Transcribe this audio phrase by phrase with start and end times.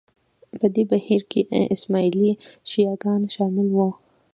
[0.59, 1.41] په دې بهیر کې
[1.75, 2.31] اسماعیلي
[2.69, 3.89] شیعه ګان شامل وو